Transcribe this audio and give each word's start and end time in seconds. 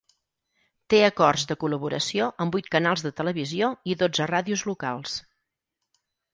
Té 0.93 1.01
acords 1.07 1.43
de 1.51 1.57
col·laboració 1.63 2.31
amb 2.47 2.57
vuit 2.57 2.71
canals 2.77 3.05
de 3.09 3.13
televisió 3.21 3.71
i 3.93 3.99
dotze 4.03 4.31
ràdios 4.35 4.67
locals. 4.73 5.23